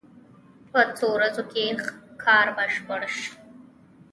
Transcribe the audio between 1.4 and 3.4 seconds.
کې کار بشپړ شو.